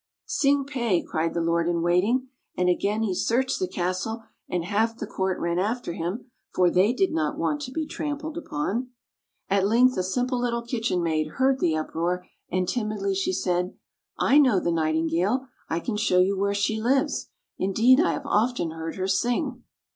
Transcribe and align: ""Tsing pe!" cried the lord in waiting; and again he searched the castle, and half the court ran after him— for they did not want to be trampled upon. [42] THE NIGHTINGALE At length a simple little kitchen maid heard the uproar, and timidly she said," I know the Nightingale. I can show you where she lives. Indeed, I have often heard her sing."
""Tsing 0.27 0.65
pe!" 0.65 1.03
cried 1.03 1.35
the 1.35 1.41
lord 1.43 1.67
in 1.69 1.83
waiting; 1.83 2.29
and 2.57 2.67
again 2.67 3.03
he 3.03 3.13
searched 3.13 3.59
the 3.59 3.67
castle, 3.67 4.23
and 4.49 4.65
half 4.65 4.97
the 4.97 5.05
court 5.05 5.39
ran 5.39 5.59
after 5.59 5.93
him— 5.93 6.31
for 6.55 6.71
they 6.71 6.91
did 6.91 7.11
not 7.11 7.37
want 7.37 7.61
to 7.61 7.71
be 7.71 7.85
trampled 7.85 8.35
upon. 8.35 8.67
[42] 8.69 8.69
THE 8.77 8.79
NIGHTINGALE 9.57 9.63
At 9.69 9.69
length 9.69 9.97
a 9.99 10.03
simple 10.03 10.39
little 10.39 10.63
kitchen 10.63 11.03
maid 11.03 11.27
heard 11.35 11.59
the 11.59 11.77
uproar, 11.77 12.25
and 12.51 12.67
timidly 12.67 13.13
she 13.13 13.31
said," 13.31 13.75
I 14.29 14.39
know 14.39 14.59
the 14.59 14.71
Nightingale. 14.71 15.45
I 15.69 15.79
can 15.79 15.97
show 15.97 16.17
you 16.17 16.35
where 16.35 16.55
she 16.55 16.81
lives. 16.81 17.29
Indeed, 17.59 17.99
I 17.99 18.13
have 18.13 18.25
often 18.25 18.71
heard 18.71 18.95
her 18.95 19.07
sing." 19.07 19.61